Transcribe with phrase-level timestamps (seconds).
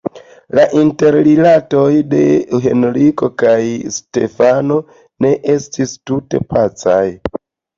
[0.59, 2.21] La interrilatoj de
[2.65, 3.53] Henriko kaj
[4.01, 4.81] Stefano
[5.27, 7.01] ne estis tute pacaj.